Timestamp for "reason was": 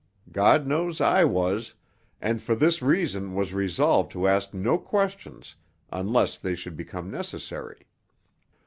2.81-3.53